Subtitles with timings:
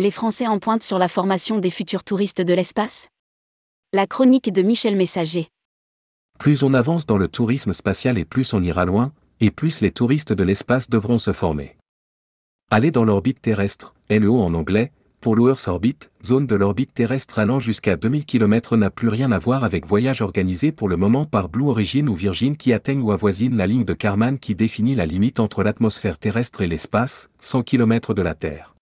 [0.00, 3.08] Les Français en pointe sur la formation des futurs touristes de l'espace
[3.92, 5.48] La chronique de Michel Messager.
[6.38, 9.90] Plus on avance dans le tourisme spatial et plus on ira loin, et plus les
[9.90, 11.76] touristes de l'espace devront se former.
[12.70, 17.58] Aller dans l'orbite terrestre, LEO en anglais, pour l'Earth Orbit, zone de l'orbite terrestre allant
[17.58, 21.48] jusqu'à 2000 km n'a plus rien à voir avec voyage organisé pour le moment par
[21.48, 25.06] Blue Origin ou Virgin qui atteignent ou avoisinent la ligne de Karman qui définit la
[25.06, 28.77] limite entre l'atmosphère terrestre et l'espace, 100 km de la Terre.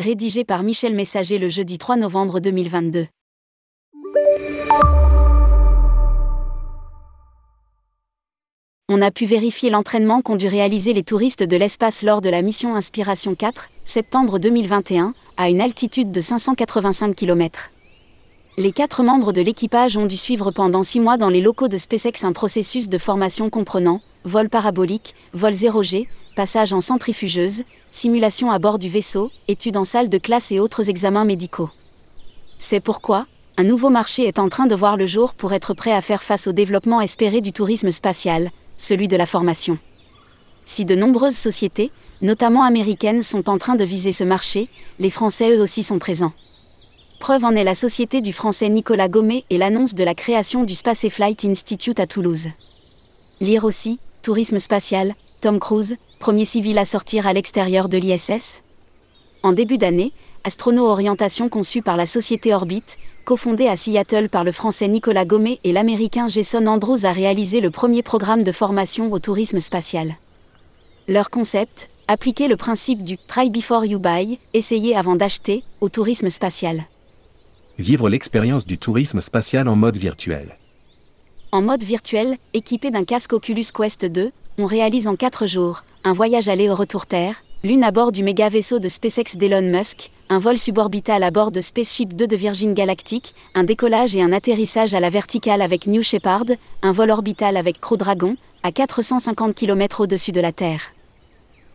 [0.00, 3.06] Rédigé par Michel Messager le jeudi 3 novembre 2022.
[8.88, 12.40] On a pu vérifier l'entraînement qu'ont dû réaliser les touristes de l'espace lors de la
[12.40, 17.70] mission Inspiration 4, septembre 2021, à une altitude de 585 km.
[18.56, 21.76] Les quatre membres de l'équipage ont dû suivre pendant six mois dans les locaux de
[21.76, 28.58] SpaceX un processus de formation comprenant vol parabolique, vol 0G, passage en centrifugeuse, simulation à
[28.58, 31.70] bord du vaisseau, études en salle de classe et autres examens médicaux.
[32.58, 35.92] C'est pourquoi, un nouveau marché est en train de voir le jour pour être prêt
[35.92, 39.78] à faire face au développement espéré du tourisme spatial, celui de la formation.
[40.64, 41.90] Si de nombreuses sociétés,
[42.22, 46.32] notamment américaines, sont en train de viser ce marché, les Français eux aussi sont présents.
[47.18, 50.74] Preuve en est la société du Français Nicolas Gomet et l'annonce de la création du
[50.74, 52.48] Space Flight Institute à Toulouse.
[53.40, 58.62] Lire aussi, Tourisme spatial, Tom Cruise, premier civil à sortir à l'extérieur de l'ISS
[59.42, 60.12] En début d'année,
[60.44, 62.84] Astrono Orientation conçue par la société Orbit,
[63.24, 67.70] cofondée à Seattle par le français Nicolas Gomet et l'américain Jason Andrews a réalisé le
[67.70, 70.16] premier programme de formation au tourisme spatial.
[71.08, 76.28] Leur concept, appliquer le principe du try before you buy, essayer avant d'acheter, au tourisme
[76.28, 76.84] spatial.
[77.78, 80.58] Vivre l'expérience du tourisme spatial en mode virtuel.
[81.50, 86.12] En mode virtuel, équipé d'un casque Oculus Quest 2, on réalise en 4 jours un
[86.12, 90.10] voyage aller au retour Terre, l'une à bord du méga vaisseau de SpaceX d'Elon Musk,
[90.30, 94.32] un vol suborbital à bord de Spaceship 2 de Virgin Galactic, un décollage et un
[94.32, 96.46] atterrissage à la verticale avec New Shepard,
[96.82, 100.92] un vol orbital avec Crew Dragon, à 450 km au-dessus de la Terre.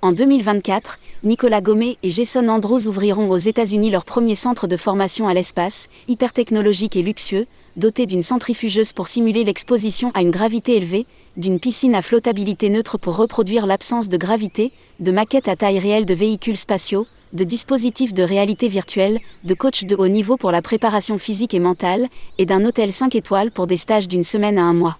[0.06, 5.28] En 2024, Nicolas Gomet et Jason Andrews ouvriront aux États-Unis leur premier centre de formation
[5.28, 10.76] à l'espace, hyper technologique et luxueux, doté d'une centrifugeuse pour simuler l'exposition à une gravité
[10.78, 11.08] élevée,
[11.38, 16.06] d'une piscine à flottabilité neutre pour reproduire l'absence de gravité, de maquettes à taille réelle
[16.06, 20.62] de véhicules spatiaux, de dispositifs de réalité virtuelle, de coachs de haut niveau pour la
[20.62, 24.66] préparation physique et mentale, et d'un hôtel 5 étoiles pour des stages d'une semaine à
[24.66, 25.00] un mois.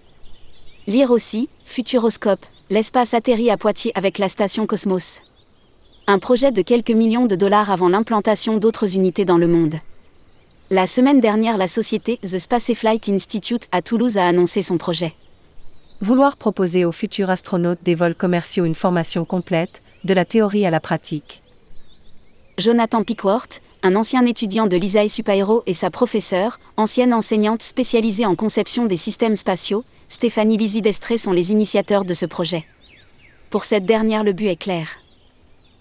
[0.88, 5.20] Lire aussi, Futuroscope, l'espace atterrit à Poitiers avec la station Cosmos.
[6.08, 9.76] Un projet de quelques millions de dollars avant l'implantation d'autres unités dans le monde.
[10.70, 15.14] La semaine dernière, la société The Space Flight Institute à Toulouse a annoncé son projet.
[16.00, 20.70] Vouloir proposer aux futurs astronautes des vols commerciaux une formation complète, de la théorie à
[20.70, 21.42] la pratique.
[22.58, 28.34] Jonathan Pickworth, un ancien étudiant de l'ISAE Supaéro et sa professeure, ancienne enseignante spécialisée en
[28.34, 32.66] conception des systèmes spatiaux, Stéphanie Lizzie Destré sont les initiateurs de ce projet.
[33.48, 34.88] Pour cette dernière, le but est clair.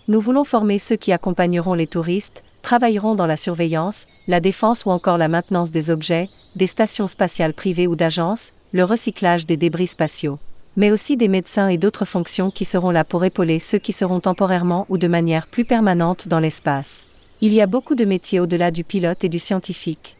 [0.07, 4.91] Nous voulons former ceux qui accompagneront les touristes, travailleront dans la surveillance, la défense ou
[4.91, 9.87] encore la maintenance des objets, des stations spatiales privées ou d'agences, le recyclage des débris
[9.87, 10.37] spatiaux.
[10.77, 14.19] Mais aussi des médecins et d'autres fonctions qui seront là pour épauler ceux qui seront
[14.19, 17.07] temporairement ou de manière plus permanente dans l'espace.
[17.41, 20.17] Il y a beaucoup de métiers au-delà du pilote et du scientifique.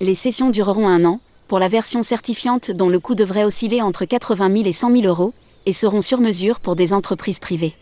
[0.00, 4.04] Les sessions dureront un an, pour la version certifiante dont le coût devrait osciller entre
[4.04, 5.34] 80 000 et 100 000 euros,
[5.66, 7.74] et seront sur mesure pour des entreprises privées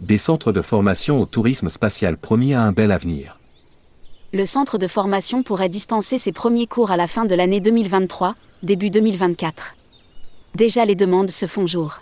[0.00, 3.38] des centres de formation au tourisme spatial promis à un bel avenir.
[4.32, 8.34] Le centre de formation pourrait dispenser ses premiers cours à la fin de l'année 2023,
[8.62, 9.74] début 2024.
[10.54, 12.00] Déjà les demandes se font jour.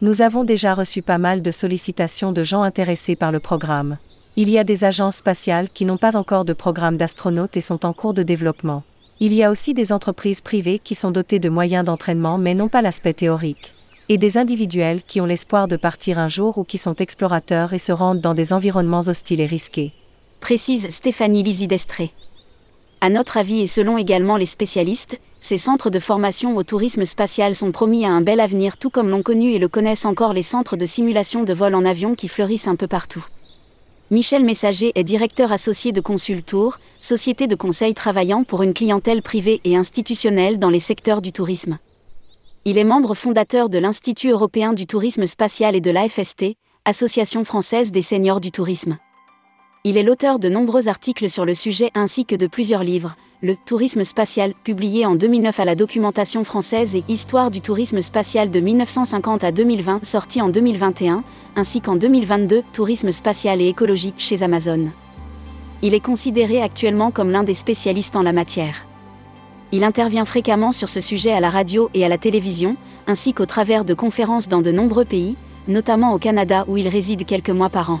[0.00, 3.96] Nous avons déjà reçu pas mal de sollicitations de gens intéressés par le programme.
[4.40, 7.84] Il y a des agences spatiales qui n'ont pas encore de programme d'astronautes et sont
[7.84, 8.84] en cours de développement.
[9.18, 12.68] Il y a aussi des entreprises privées qui sont dotées de moyens d'entraînement mais n'ont
[12.68, 13.74] pas l'aspect théorique
[14.08, 17.80] et des individuels qui ont l'espoir de partir un jour ou qui sont explorateurs et
[17.80, 19.92] se rendent dans des environnements hostiles et risqués.
[20.40, 22.12] Précise Stéphanie Lizidestré.
[23.00, 27.56] À notre avis et selon également les spécialistes, ces centres de formation au tourisme spatial
[27.56, 30.42] sont promis à un bel avenir tout comme l'ont connu et le connaissent encore les
[30.42, 33.26] centres de simulation de vol en avion qui fleurissent un peu partout.
[34.10, 39.60] Michel Messager est directeur associé de Consultour, société de conseil travaillant pour une clientèle privée
[39.64, 41.76] et institutionnelle dans les secteurs du tourisme.
[42.64, 46.54] Il est membre fondateur de l'Institut européen du tourisme spatial et de l'AFST,
[46.86, 48.96] Association française des seniors du tourisme.
[49.84, 53.54] Il est l'auteur de nombreux articles sur le sujet ainsi que de plusieurs livres, le
[53.54, 58.58] Tourisme spatial, publié en 2009 à la documentation française et Histoire du tourisme spatial de
[58.58, 61.22] 1950 à 2020, sorti en 2021,
[61.54, 64.90] ainsi qu'en 2022, Tourisme spatial et écologique chez Amazon.
[65.82, 68.86] Il est considéré actuellement comme l'un des spécialistes en la matière.
[69.70, 72.76] Il intervient fréquemment sur ce sujet à la radio et à la télévision,
[73.06, 75.36] ainsi qu'au travers de conférences dans de nombreux pays,
[75.68, 78.00] notamment au Canada où il réside quelques mois par an.